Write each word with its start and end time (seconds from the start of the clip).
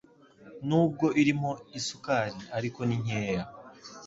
Nubwo 0.67 1.05
irimo 1.21 1.51
isukari 1.79 2.37
ariko 2.57 2.79
ni 2.87 2.97
nkeya 3.01 3.43